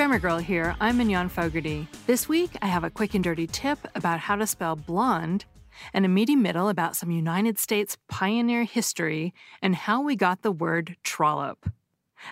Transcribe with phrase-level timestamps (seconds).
[0.00, 0.74] Grammar Girl here.
[0.80, 1.86] I'm Mignon Fogarty.
[2.06, 5.44] This week, I have a quick and dirty tip about how to spell blonde,
[5.92, 10.52] and a meaty middle about some United States pioneer history and how we got the
[10.52, 11.70] word trollop.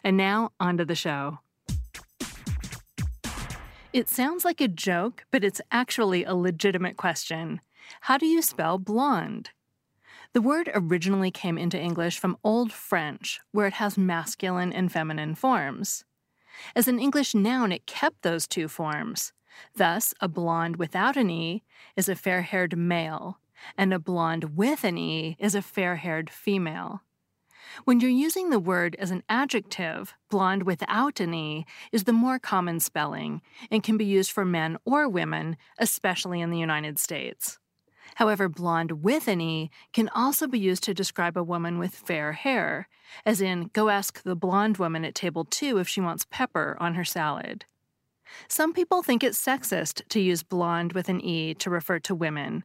[0.02, 1.40] And now, on to the show.
[3.92, 7.60] It sounds like a joke, but it's actually a legitimate question.
[8.00, 9.50] How do you spell blonde?
[10.32, 15.34] The word originally came into English from Old French, where it has masculine and feminine
[15.34, 16.06] forms.
[16.74, 19.32] As an English noun, it kept those two forms.
[19.74, 21.62] Thus, a blonde without an E
[21.96, 23.38] is a fair haired male,
[23.76, 27.02] and a blonde with an E is a fair haired female.
[27.84, 32.38] When you're using the word as an adjective, blonde without an E is the more
[32.38, 37.58] common spelling and can be used for men or women, especially in the United States.
[38.18, 42.32] However, blonde with an E can also be used to describe a woman with fair
[42.32, 42.88] hair,
[43.24, 46.94] as in, go ask the blonde woman at table two if she wants pepper on
[46.94, 47.64] her salad.
[48.48, 52.64] Some people think it's sexist to use blonde with an E to refer to women,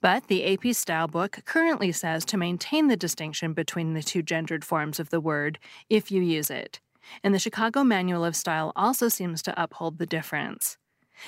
[0.00, 4.64] but the AP Style book currently says to maintain the distinction between the two gendered
[4.64, 5.58] forms of the word
[5.90, 6.80] if you use it.
[7.22, 10.78] And the Chicago Manual of Style also seems to uphold the difference.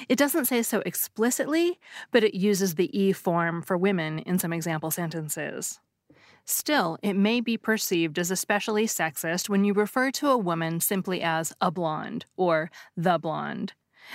[0.09, 1.79] It doesn't say so explicitly,
[2.11, 5.81] but it uses the E form for women in some example sentences.
[6.45, 11.21] Still, it may be perceived as especially sexist when you refer to a woman simply
[11.21, 13.73] as a blonde or the blonde,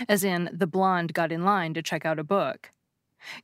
[0.07, 2.71] as in, the blonde got in line to check out a book.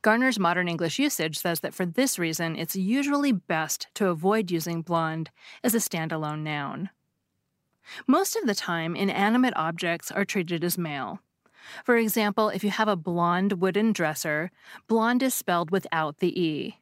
[0.02, 4.82] Garner's modern English usage says that for this reason, it's usually best to avoid using
[4.82, 5.30] blonde
[5.62, 6.90] as a standalone noun.
[8.06, 11.20] Most of the time, inanimate objects are treated as male.
[11.84, 14.50] For example, if you have a blonde wooden dresser,
[14.86, 16.78] blonde is spelled without the E.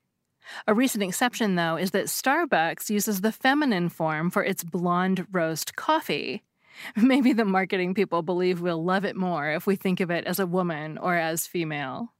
[0.66, 5.76] A recent exception, though, is that Starbucks uses the feminine form for its blonde roast
[5.76, 6.42] coffee.
[6.97, 10.38] Maybe the marketing people believe we'll love it more if we think of it as
[10.38, 12.12] a woman or as female.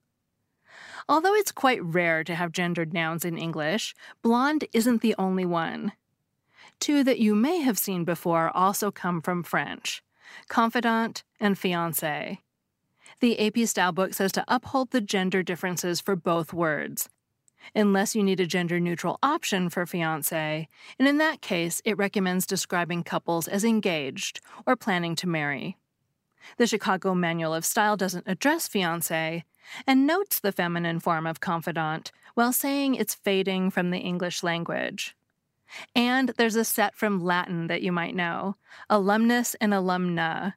[1.09, 5.93] Although it's quite rare to have gendered nouns in English, blonde isn't the only one.
[6.81, 10.03] Two that you may have seen before also come from French
[10.49, 12.39] confidant and fiancé.
[13.21, 17.09] The AP Style book says to uphold the gender differences for both words,
[17.75, 20.69] unless you need a gender neutral option for fiance,
[20.99, 25.79] and in that case, it recommends describing couples as engaged or planning to marry.
[26.59, 29.45] The Chicago Manual of Style doesn't address fiance
[29.87, 35.17] and notes the feminine form of confidant while saying it's fading from the English language.
[35.95, 38.57] And there's a set from Latin that you might know
[38.89, 40.55] alumnus and alumna.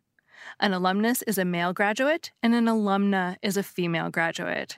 [0.59, 4.77] An alumnus is a male graduate, and an alumna is a female graduate.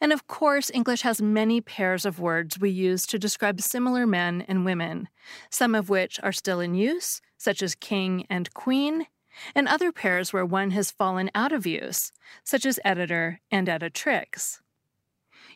[0.00, 4.44] And of course, English has many pairs of words we use to describe similar men
[4.48, 5.08] and women,
[5.50, 9.06] some of which are still in use, such as king and queen,
[9.54, 12.12] and other pairs where one has fallen out of use,
[12.44, 14.60] such as editor and editrix.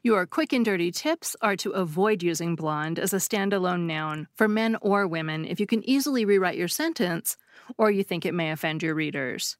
[0.04, 4.48] Your quick and dirty tips are to avoid using blonde as a standalone noun for
[4.48, 7.36] men or women if you can easily rewrite your sentence
[7.78, 9.56] or you think it may offend your readers.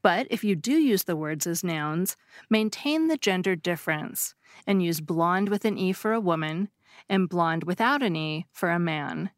[0.00, 2.16] But if you do use the words as nouns,
[2.48, 4.36] maintain the gender difference
[4.68, 6.68] and use blonde with an E for a woman
[7.08, 9.30] and blonde without an E for a man.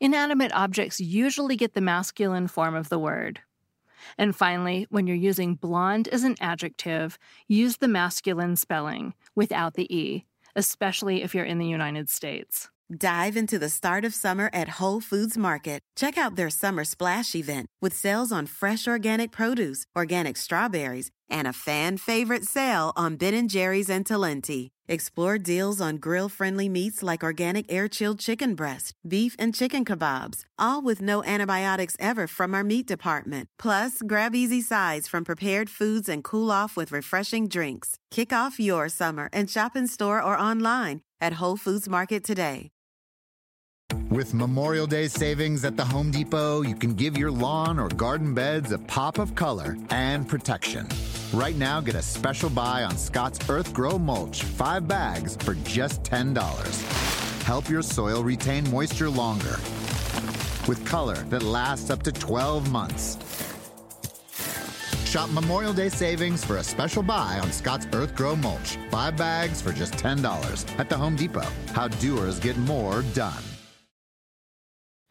[0.00, 3.40] Inanimate objects usually get the masculine form of the word.
[4.18, 9.94] And finally, when you're using blonde as an adjective, use the masculine spelling without the
[9.94, 12.68] E, especially if you're in the United States.
[12.94, 15.80] Dive into the start of summer at Whole Foods Market.
[15.96, 21.48] Check out their summer splash event with sales on fresh organic produce, organic strawberries, and
[21.48, 24.68] a fan favorite sale on Ben & Jerry's and Talenti.
[24.88, 30.80] Explore deals on grill-friendly meats like organic air-chilled chicken breast, beef and chicken kebabs, all
[30.80, 33.48] with no antibiotics ever from our meat department.
[33.58, 37.96] Plus, grab easy sides from prepared foods and cool off with refreshing drinks.
[38.12, 42.70] Kick off your summer and shop in store or online at Whole Foods Market today.
[44.10, 48.34] With Memorial Day savings at the Home Depot, you can give your lawn or garden
[48.34, 50.88] beds a pop of color and protection.
[51.32, 57.42] Right now, get a special buy on Scotts Earthgro Mulch, five bags for just $10.
[57.42, 59.56] Help your soil retain moisture longer
[60.68, 63.18] with color that lasts up to 12 months.
[65.04, 69.72] Shop Memorial Day savings for a special buy on Scotts Earthgro Mulch, five bags for
[69.72, 71.46] just $10 at the Home Depot.
[71.72, 73.42] How doers get more done.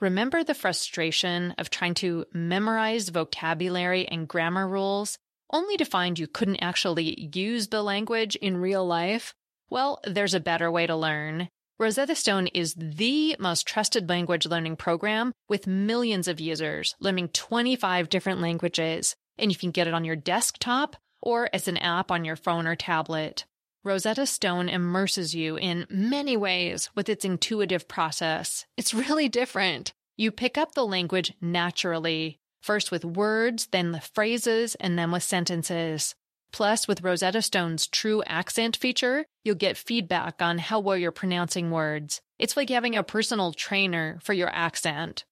[0.01, 5.17] Remember the frustration of trying to memorize vocabulary and grammar rules
[5.51, 9.33] only to find you couldn't actually use the language in real life?
[9.69, 11.49] Well, there's a better way to learn.
[11.77, 18.07] Rosetta Stone is the most trusted language learning program with millions of users learning 25
[18.07, 22.23] different languages, and you can get it on your desktop or as an app on
[22.23, 23.45] your phone or tablet.
[23.83, 28.65] Rosetta Stone immerses you in many ways with its intuitive process.
[28.77, 29.93] It's really different.
[30.17, 35.23] You pick up the language naturally, first with words, then the phrases, and then with
[35.23, 36.15] sentences.
[36.51, 41.69] Plus, with Rosetta Stone's true accent feature, you'll get feedback on how well you're pronouncing
[41.69, 42.21] words.
[42.39, 45.25] It's like having a personal trainer for your accent.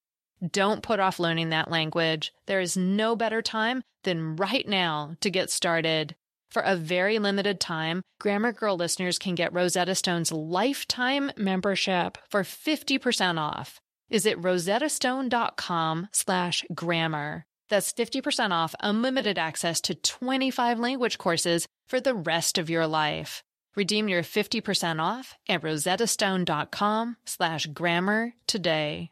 [0.52, 2.34] Don't put off learning that language.
[2.46, 6.16] There is no better time than right now to get started.
[6.52, 12.44] For a very limited time, Grammar Girl listeners can get Rosetta Stone's lifetime membership for
[12.44, 13.80] 50% off.
[14.10, 17.46] Visit rosettastone.com slash grammar.
[17.70, 23.44] That's 50% off unlimited access to 25 language courses for the rest of your life.
[23.76, 29.10] Redeem your 50% off at rosettastone.com slash grammar today.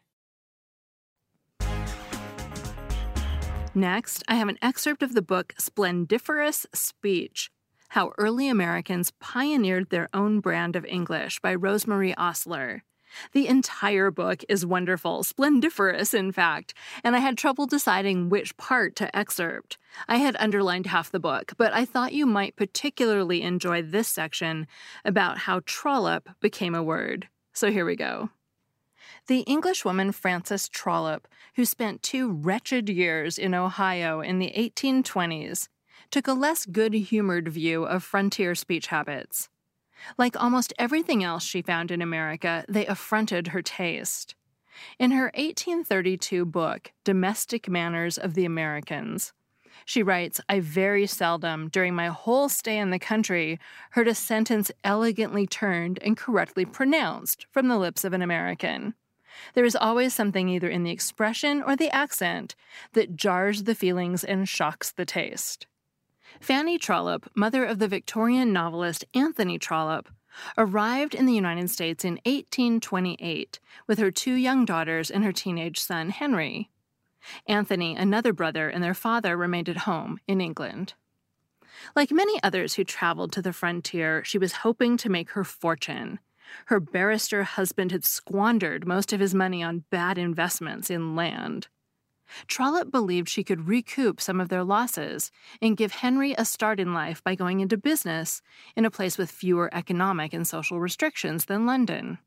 [3.74, 7.50] Next, I have an excerpt of the book Splendiferous Speech
[7.88, 12.82] How Early Americans Pioneered Their Own Brand of English by Rosemary Ostler.
[13.32, 16.74] The entire book is wonderful, splendiferous, in fact,
[17.04, 19.78] and I had trouble deciding which part to excerpt.
[20.08, 24.66] I had underlined half the book, but I thought you might particularly enjoy this section
[25.04, 27.28] about how trollop became a word.
[27.52, 28.30] So here we go.
[29.26, 35.68] The Englishwoman Frances Trollope, who spent two wretched years in Ohio in the 1820s,
[36.10, 39.48] took a less good humored view of frontier speech habits.
[40.18, 44.34] Like almost everything else she found in America, they affronted her taste.
[44.98, 49.32] In her 1832 book, Domestic Manners of the Americans,
[49.84, 53.58] she writes, I very seldom, during my whole stay in the country,
[53.90, 58.94] heard a sentence elegantly turned and correctly pronounced from the lips of an American.
[59.54, 62.54] There is always something either in the expression or the accent
[62.92, 65.66] that jars the feelings and shocks the taste.
[66.40, 70.08] Fanny Trollope, mother of the Victorian novelist Anthony Trollope,
[70.56, 75.78] arrived in the United States in 1828 with her two young daughters and her teenage
[75.78, 76.70] son Henry.
[77.46, 80.94] Anthony, another brother, and their father remained at home in England.
[81.94, 86.18] Like many others who traveled to the frontier, she was hoping to make her fortune.
[86.66, 91.68] Her barrister husband had squandered most of his money on bad investments in land.
[92.46, 96.94] Trollope believed she could recoup some of their losses and give Henry a start in
[96.94, 98.42] life by going into business
[98.76, 102.18] in a place with fewer economic and social restrictions than London.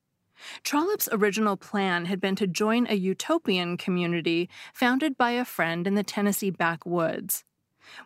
[0.64, 5.96] Trollope's original plan had been to join a utopian community founded by a friend in
[5.96, 7.44] the Tennessee backwoods.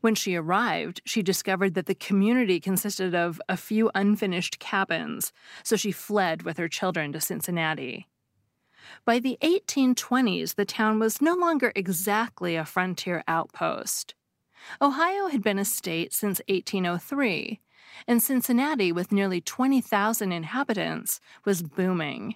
[0.01, 5.31] When she arrived, she discovered that the community consisted of a few unfinished cabins,
[5.63, 8.08] so she fled with her children to Cincinnati.
[9.05, 14.15] By the 1820s, the town was no longer exactly a frontier outpost.
[14.81, 17.59] Ohio had been a state since 1803,
[18.07, 22.35] and Cincinnati, with nearly 20,000 inhabitants, was booming.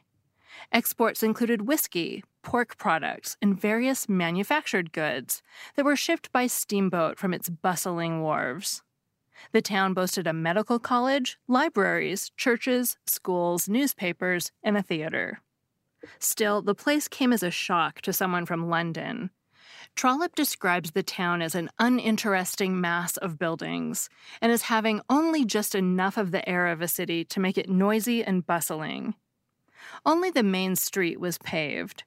[0.72, 5.41] Exports included whiskey, pork products, and various manufactured goods
[5.75, 8.83] that were shipped by steamboat from its bustling wharves.
[9.51, 15.41] The town boasted a medical college, libraries, churches, schools, newspapers, and a theater.
[16.19, 19.29] Still, the place came as a shock to someone from London.
[19.95, 24.10] Trollope describes the town as an uninteresting mass of buildings
[24.41, 27.69] and as having only just enough of the air of a city to make it
[27.69, 29.15] noisy and bustling.
[30.05, 32.03] Only the main street was paved.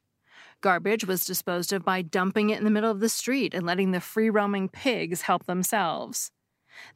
[0.61, 3.93] Garbage was disposed of by dumping it in the middle of the street and letting
[3.93, 6.31] the free roaming pigs help themselves.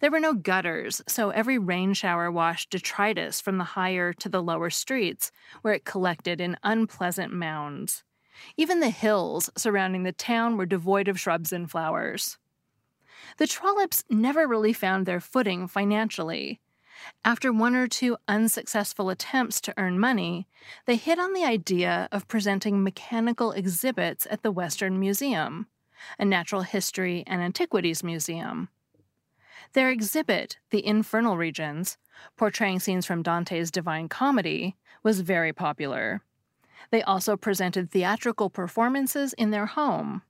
[0.01, 4.43] There were no gutters, so every rain shower washed detritus from the higher to the
[4.43, 5.33] lower streets,
[5.63, 8.05] where it collected in unpleasant mounds.
[8.57, 12.39] Even the hills surrounding the town were devoid of shrubs and flowers.
[13.37, 16.61] The Trollopes never really found their footing financially.
[17.25, 20.47] After one or two unsuccessful attempts to earn money,
[20.87, 25.67] they hit on the idea of presenting mechanical exhibits at the Western Museum,
[26.19, 28.69] a natural history and antiquities museum.
[29.73, 31.97] Their exhibit, The Infernal Regions,
[32.37, 36.23] portraying scenes from Dante's Divine Comedy, was very popular.
[36.91, 40.23] They also presented theatrical performances in their home.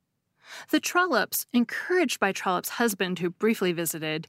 [0.70, 4.28] The Trollopes, encouraged by Trollope's husband, who briefly visited,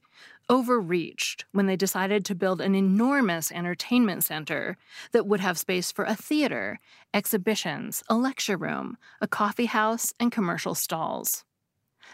[0.50, 4.78] overreached when they decided to build an enormous entertainment center
[5.12, 6.80] that would have space for a theater,
[7.14, 11.44] exhibitions, a lecture room, a coffee house, and commercial stalls.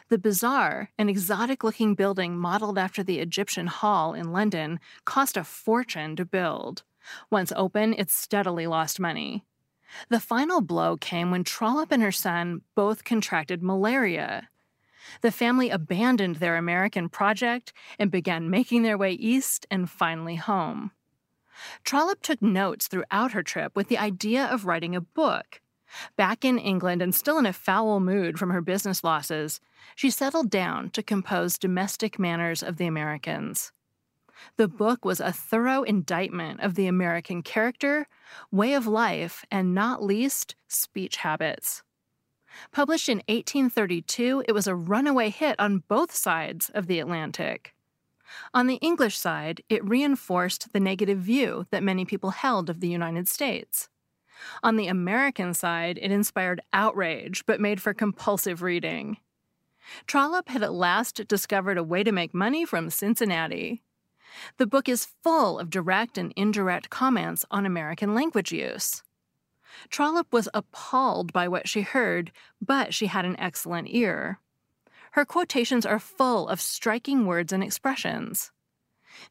[0.09, 5.43] The Bazaar, an exotic looking building modeled after the Egyptian Hall in London, cost a
[5.43, 6.83] fortune to build.
[7.29, 9.43] Once open, it steadily lost money.
[10.09, 14.49] The final blow came when Trollope and her son both contracted malaria.
[15.21, 20.91] The family abandoned their American project and began making their way east and finally home.
[21.83, 25.61] Trollope took notes throughout her trip with the idea of writing a book.
[26.15, 29.59] Back in England and still in a foul mood from her business losses,
[29.95, 33.71] she settled down to compose Domestic Manners of the Americans.
[34.57, 38.07] The book was a thorough indictment of the American character,
[38.51, 41.83] way of life, and not least, speech habits.
[42.71, 47.73] Published in 1832, it was a runaway hit on both sides of the Atlantic.
[48.53, 52.89] On the English side, it reinforced the negative view that many people held of the
[52.89, 53.89] United States.
[54.63, 59.17] On the American side, it inspired outrage but made for compulsive reading.
[60.05, 63.83] Trollope had at last discovered a way to make money from Cincinnati.
[64.57, 69.03] The book is full of direct and indirect comments on American language use.
[69.89, 74.39] Trollope was appalled by what she heard, but she had an excellent ear.
[75.11, 78.51] Her quotations are full of striking words and expressions.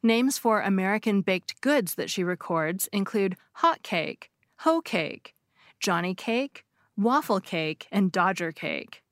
[0.03, 5.35] Names for American baked goods that she records include hot cake, hoe cake,
[5.79, 9.03] Johnny cake, waffle cake, and Dodger cake.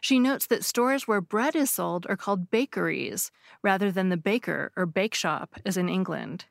[0.00, 3.30] She notes that stores where bread is sold are called bakeries,
[3.62, 6.46] rather than the baker or bake shop as in England.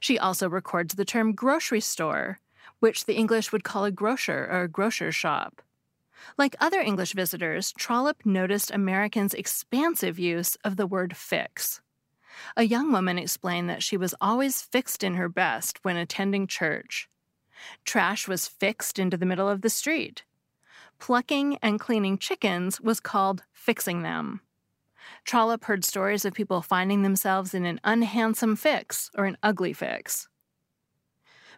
[0.00, 2.40] She also records the term grocery store,
[2.80, 5.62] which the English would call a grocer or a grocer's shop.
[6.38, 11.82] Like other English visitors, Trollope noticed Americans' expansive use of the word fix.
[12.56, 17.08] A young woman explained that she was always fixed in her best when attending church.
[17.84, 20.24] Trash was fixed into the middle of the street.
[20.98, 24.40] Plucking and cleaning chickens was called fixing them.
[25.24, 30.28] Trollope heard stories of people finding themselves in an unhandsome fix or an ugly fix.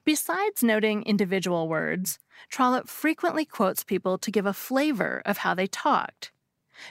[0.05, 5.67] Besides noting individual words, Trollope frequently quotes people to give a flavor of how they
[5.67, 6.33] talked.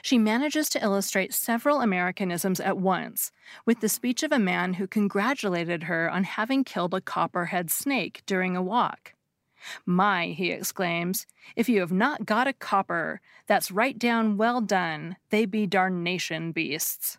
[0.02, 3.32] She manages to illustrate several Americanisms at once,
[3.64, 8.22] with the speech of a man who congratulated her on having killed a copperhead snake
[8.26, 9.14] during a walk.
[9.84, 11.26] My, he exclaims,
[11.56, 16.52] if you have not got a copper, that's right down well done, they be darnation
[16.52, 17.18] beasts.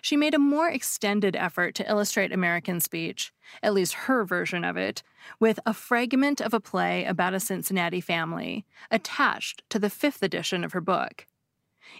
[0.00, 4.76] She made a more extended effort to illustrate American speech, at least her version of
[4.78, 5.02] it,
[5.38, 10.64] with a fragment of a play about a Cincinnati family, attached to the fifth edition
[10.64, 11.26] of her book.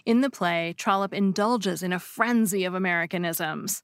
[0.05, 3.83] In the play, Trollope indulges in a frenzy of Americanisms.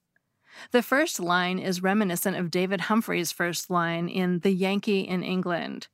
[0.71, 5.87] The first line is reminiscent of David Humphreys' first line in The Yankee in England.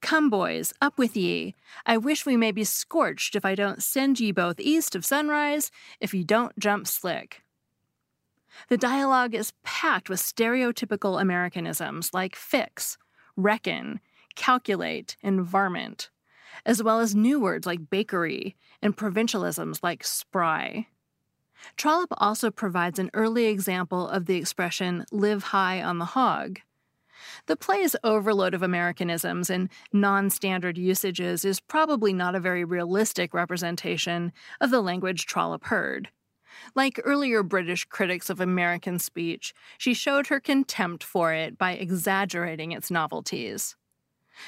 [0.00, 1.54] Come, boys, up with ye.
[1.86, 5.70] I wish we may be scorched if I don't send ye both east of sunrise,
[6.00, 7.42] if ye don't jump slick.
[8.68, 12.98] The dialogue is packed with stereotypical Americanisms like fix,
[13.36, 14.00] reckon,
[14.34, 16.10] calculate, and varmint,
[16.64, 20.86] as well as new words like bakery and provincialisms like spry.
[21.76, 26.60] Trollope also provides an early example of the expression live high on the hog.
[27.46, 33.32] The play's overload of Americanisms and non standard usages is probably not a very realistic
[33.32, 36.10] representation of the language Trollope heard.
[36.74, 42.72] Like earlier British critics of American speech, she showed her contempt for it by exaggerating
[42.72, 43.76] its novelties.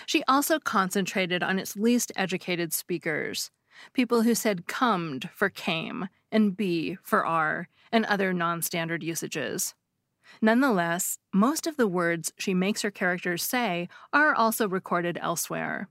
[0.07, 3.50] She also concentrated on its least educated speakers,
[3.93, 9.75] people who said comed for came and be for are, and other non standard usages.
[10.43, 15.88] Nonetheless, most of the words she makes her characters say are also recorded elsewhere.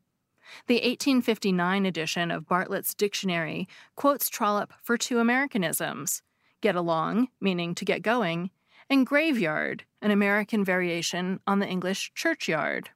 [0.68, 6.22] The 1859 edition of Bartlett's Dictionary quotes Trollope for two Americanisms
[6.62, 8.50] get along, meaning to get going,
[8.90, 12.90] and graveyard, an American variation on the English churchyard.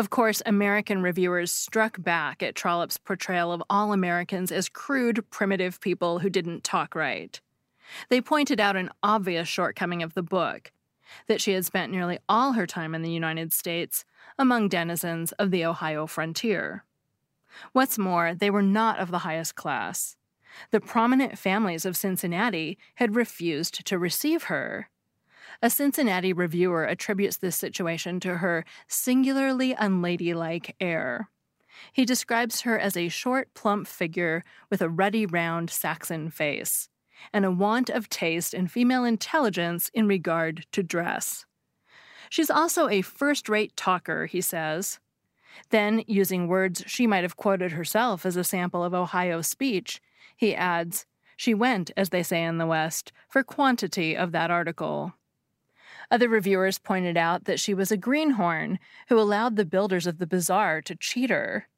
[0.00, 5.78] Of course, American reviewers struck back at Trollope's portrayal of all Americans as crude, primitive
[5.78, 7.38] people who didn't talk right.
[8.08, 10.72] They pointed out an obvious shortcoming of the book
[11.26, 14.06] that she had spent nearly all her time in the United States
[14.38, 16.86] among denizens of the Ohio frontier.
[17.72, 20.16] What's more, they were not of the highest class.
[20.70, 24.88] The prominent families of Cincinnati had refused to receive her.
[25.62, 31.28] A Cincinnati reviewer attributes this situation to her singularly unladylike air.
[31.92, 36.88] He describes her as a short, plump figure with a ruddy, round Saxon face,
[37.30, 41.44] and a want of taste and female intelligence in regard to dress.
[42.30, 44.98] She's also a first rate talker, he says.
[45.68, 50.00] Then, using words she might have quoted herself as a sample of Ohio speech,
[50.36, 51.04] he adds,
[51.36, 55.14] She went, as they say in the West, for quantity of that article.
[56.10, 60.26] Other reviewers pointed out that she was a greenhorn who allowed the builders of the
[60.26, 61.68] bazaar to cheat her.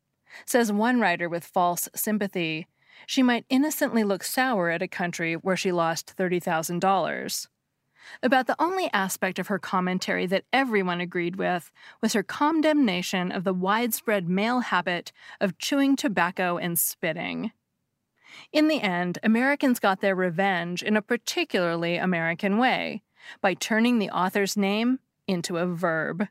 [0.46, 2.66] Says one writer with false sympathy,
[3.06, 7.48] she might innocently look sour at a country where she lost $30,000.
[8.22, 11.70] About the only aspect of her commentary that everyone agreed with
[12.00, 17.52] was her condemnation of the widespread male habit of chewing tobacco and spitting.
[18.50, 23.02] In the end, Americans got their revenge in a particularly American way
[23.41, 26.29] by turning the author's name into a verb.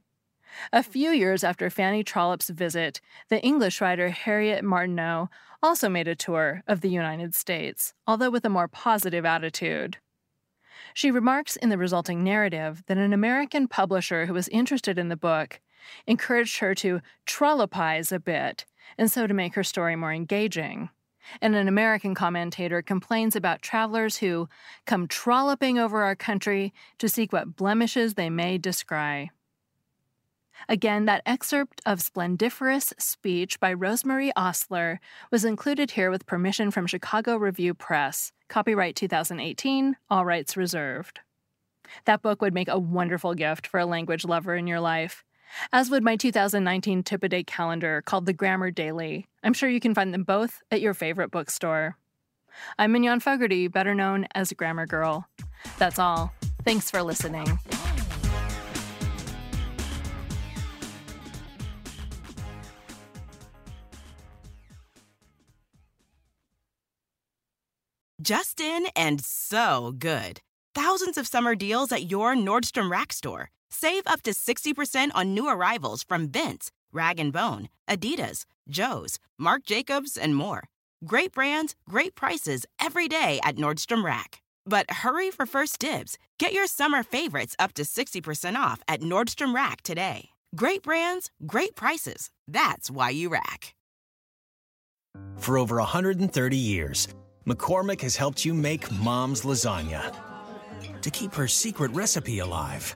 [0.73, 5.29] A few years after Fanny Trollope's visit, the English writer Harriet Martineau
[5.63, 9.97] also made a tour of the United States, although with a more positive attitude.
[10.93, 15.15] She remarks in the resulting narrative that an American publisher who was interested in the
[15.15, 15.61] book
[16.05, 18.65] encouraged her to trollopize a bit,
[18.97, 20.89] and so to make her story more engaging
[21.41, 24.49] and an American commentator complains about travelers who
[24.85, 29.31] come trolloping over our country to seek what blemishes they may descry.
[30.69, 34.99] Again, that excerpt of Splendiferous Speech by Rosemary Ostler
[35.31, 38.31] was included here with permission from Chicago Review Press.
[38.47, 41.21] Copyright 2018, all rights reserved.
[42.05, 45.23] That book would make a wonderful gift for a language lover in your life
[45.71, 49.27] as would my 2019 tip a day calendar called the Grammar Daily.
[49.43, 51.97] I'm sure you can find them both at your favorite bookstore.
[52.77, 55.27] I'm Mignon Fogarty, better known as Grammar Girl.
[55.77, 56.33] That's all.
[56.63, 57.59] Thanks for listening.
[68.21, 70.41] Justin and so good.
[70.75, 75.47] Thousands of summer deals at your Nordstrom Rack store Save up to 60% on new
[75.47, 80.63] arrivals from Vince, Rag & Bone, Adidas, Joe's, Marc Jacobs, and more.
[81.05, 84.41] Great brands, great prices every day at Nordstrom Rack.
[84.65, 86.17] But hurry for first dibs.
[86.37, 90.29] Get your summer favorites up to 60% off at Nordstrom Rack today.
[90.53, 92.29] Great brands, great prices.
[92.49, 93.73] That's why you rack.
[95.37, 97.07] For over 130 years,
[97.47, 100.13] McCormick has helped you make mom's lasagna
[101.01, 102.95] to keep her secret recipe alive